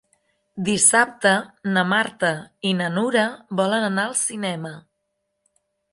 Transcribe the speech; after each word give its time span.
Dissabte 0.69 1.33
na 1.75 1.83
Marta 1.91 2.33
i 2.71 2.73
na 2.79 2.89
Nura 2.97 3.29
volen 3.61 3.89
anar 3.91 4.07
al 4.13 4.19
cinema. 4.27 4.77